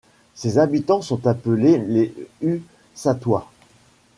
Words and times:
Ses 0.33 0.57
habitants 0.57 1.03
sont 1.03 1.27
appelés 1.27 1.77
les 1.77 2.15
Ussatois. 2.41 3.51